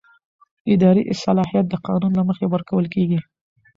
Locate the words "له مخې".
2.19-2.45